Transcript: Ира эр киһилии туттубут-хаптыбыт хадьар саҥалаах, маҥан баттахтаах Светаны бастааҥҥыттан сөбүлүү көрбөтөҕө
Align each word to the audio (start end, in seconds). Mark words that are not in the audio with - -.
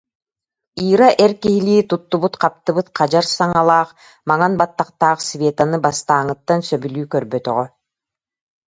Ира 0.91 1.09
эр 1.23 1.31
киһилии 1.41 1.83
туттубут-хаптыбыт 1.89 2.87
хадьар 2.97 3.25
саҥалаах, 3.37 3.89
маҥан 4.29 4.53
баттахтаах 4.59 5.19
Светаны 5.29 5.77
бастааҥҥыттан 5.85 6.59
сөбүлүү 6.67 7.05
көрбөтөҕө 7.13 7.65